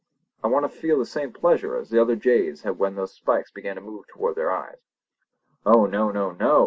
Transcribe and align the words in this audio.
I 0.43 0.47
want 0.47 0.63
to 0.65 0.79
feel 0.79 0.97
the 0.97 1.05
same 1.05 1.31
pleasure 1.31 1.77
as 1.77 1.91
the 1.91 2.01
other 2.01 2.15
jays 2.15 2.63
had 2.63 2.79
when 2.79 2.95
those 2.95 3.13
spikes 3.13 3.51
began 3.51 3.75
to 3.75 3.81
move 3.81 4.07
toward 4.07 4.33
their 4.35 4.51
eyes!" 4.51 4.79
"Oh 5.63 5.85
no! 5.85 6.09
no! 6.09 6.31
no!" 6.31 6.59